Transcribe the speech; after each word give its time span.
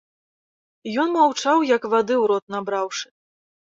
Ён 1.03 1.07
маўчаў 1.17 1.57
як 1.75 1.87
вады 1.93 2.15
ў 2.21 2.33
рот 2.33 2.45
набраўшы. 2.59 3.07